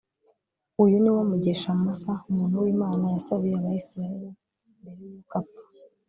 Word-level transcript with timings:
uyu 0.83 0.97
ni 0.99 1.09
wo 1.15 1.21
mugisha 1.29 1.69
musa, 1.81 2.11
umuntu 2.29 2.55
w’imana, 2.63 3.03
yasabiye 3.15 3.55
abayisraheli, 3.57 4.29
mbere 4.79 5.01
y’uko 5.09 5.33
apfa. 5.39 5.59